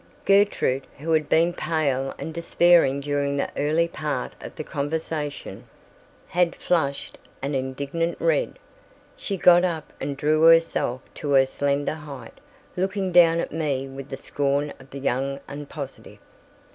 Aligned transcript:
Gertrude, 0.25 0.87
who 0.97 1.11
had 1.11 1.29
been 1.29 1.53
pale 1.53 2.11
and 2.17 2.33
despairing 2.33 3.01
during 3.01 3.37
the 3.37 3.51
early 3.55 3.87
part 3.87 4.33
of 4.41 4.55
the 4.55 4.63
conversation, 4.63 5.65
had 6.29 6.55
flushed 6.55 7.19
an 7.43 7.53
indignant 7.53 8.17
red. 8.19 8.57
She 9.15 9.37
got 9.37 9.63
up 9.63 9.93
and 10.01 10.17
drew 10.17 10.41
herself 10.41 11.01
to 11.13 11.33
her 11.33 11.45
slender 11.45 11.93
height, 11.93 12.39
looking 12.75 13.11
down 13.11 13.39
at 13.39 13.51
me 13.51 13.87
with 13.87 14.09
the 14.09 14.17
scorn 14.17 14.73
of 14.79 14.89
the 14.89 14.99
young 14.99 15.39
and 15.47 15.69
positive. 15.69 16.17